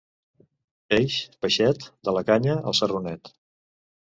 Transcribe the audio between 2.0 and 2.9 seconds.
de la canya al